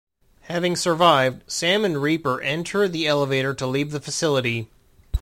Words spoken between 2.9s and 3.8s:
elevator to